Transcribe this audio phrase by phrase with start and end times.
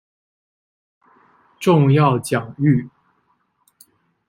[1.59, 2.89] 重要奖誉